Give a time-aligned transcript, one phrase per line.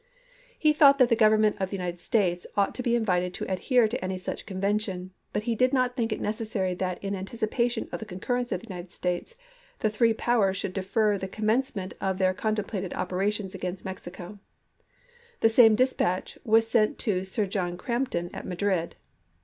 [0.57, 3.87] He thought that the Government of the United States ought to be invited to adhere
[3.87, 7.99] to any such convention, but he did not think it necessary that in anticipation of
[7.99, 9.35] the concurrence of the United States
[9.81, 14.39] the three powers should defer the commencement of their contem plated operations against Mexico.
[15.41, 18.95] The same dis patch was sent to Sir John Crampton at Madrid.